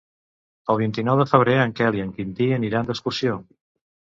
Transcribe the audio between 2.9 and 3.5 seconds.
d'excursió.